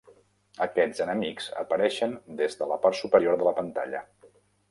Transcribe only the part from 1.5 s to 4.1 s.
apareixen des de la part superior de la pantalla.